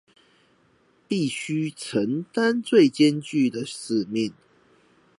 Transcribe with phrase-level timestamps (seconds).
[1.07, 4.33] 必須承擔的最艱鉅使命